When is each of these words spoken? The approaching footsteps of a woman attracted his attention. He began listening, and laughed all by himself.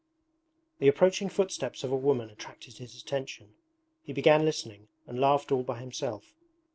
The 0.79 0.87
approaching 0.87 1.29
footsteps 1.29 1.83
of 1.83 1.91
a 1.91 1.95
woman 1.95 2.31
attracted 2.31 2.79
his 2.79 2.99
attention. 2.99 3.53
He 4.01 4.13
began 4.13 4.45
listening, 4.45 4.87
and 5.05 5.19
laughed 5.21 5.51
all 5.51 5.61
by 5.61 5.79
himself. 5.79 6.33